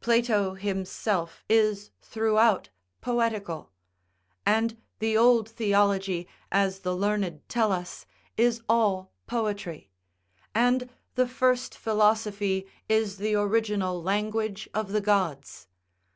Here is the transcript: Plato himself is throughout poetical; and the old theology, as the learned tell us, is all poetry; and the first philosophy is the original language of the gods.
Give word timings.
Plato 0.00 0.54
himself 0.54 1.42
is 1.48 1.90
throughout 2.00 2.68
poetical; 3.00 3.72
and 4.46 4.76
the 5.00 5.16
old 5.16 5.48
theology, 5.50 6.28
as 6.52 6.78
the 6.86 6.94
learned 6.94 7.40
tell 7.48 7.72
us, 7.72 8.06
is 8.36 8.62
all 8.68 9.10
poetry; 9.26 9.90
and 10.54 10.88
the 11.16 11.26
first 11.26 11.76
philosophy 11.76 12.68
is 12.88 13.16
the 13.16 13.34
original 13.34 14.00
language 14.00 14.68
of 14.74 14.92
the 14.92 15.00
gods. 15.00 15.66